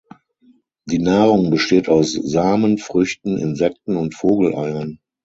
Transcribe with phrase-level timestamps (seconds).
[0.85, 4.97] Die Nahrung besteht aus Samen, Früchten, Insekten und Vogeleiern.